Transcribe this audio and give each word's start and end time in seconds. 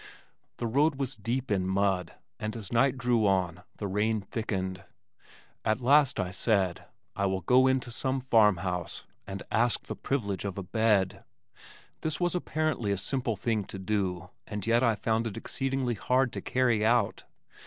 The 0.57 0.65
road 0.65 0.95
was 0.95 1.15
deep 1.15 1.51
in 1.51 1.67
mud, 1.67 2.13
and 2.39 2.55
as 2.55 2.73
night 2.73 2.97
drew 2.97 3.27
on 3.27 3.61
the 3.77 3.85
rain 3.87 4.19
thickened. 4.19 4.83
At 5.63 5.79
last 5.79 6.19
I 6.19 6.31
said, 6.31 6.85
"I 7.15 7.27
will 7.27 7.41
go 7.41 7.67
into 7.67 7.91
some 7.91 8.19
farm 8.19 8.57
house 8.65 9.05
and 9.27 9.43
ask 9.51 9.85
the 9.85 9.95
privilege 9.95 10.43
of 10.43 10.57
a 10.57 10.63
bed." 10.63 11.23
This 12.01 12.19
was 12.19 12.33
apparently 12.33 12.91
a 12.91 12.97
simple 12.97 13.35
thing 13.35 13.63
to 13.65 13.77
do 13.77 14.31
and 14.47 14.65
yet 14.65 14.81
I 14.81 14.95
found 14.95 15.27
it 15.27 15.37
exceedingly 15.37 15.93
hard 15.93 16.33
to 16.33 16.41
carry 16.41 16.83
out. 16.83 17.25